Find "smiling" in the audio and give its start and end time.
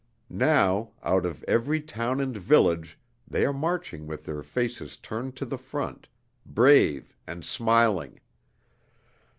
7.45-8.19